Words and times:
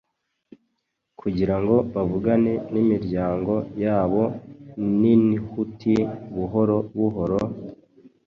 kugirango 1.19 1.75
bavugane 1.93 2.53
nimiryango 2.73 3.53
yabo 3.83 4.23
ninhuti 4.99 5.93
Buhoro 6.35 6.77
buhoro, 6.97 7.39